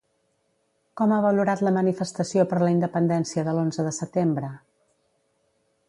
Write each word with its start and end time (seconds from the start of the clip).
Com 1.01 1.11
ha 1.11 1.19
valorat 1.25 1.61
la 1.67 1.73
manifestació 1.75 2.47
per 2.55 2.63
la 2.65 2.71
independència 2.77 3.45
de 3.49 3.57
l'onze 3.59 3.87
de 3.89 3.93
setembre? 4.01 4.51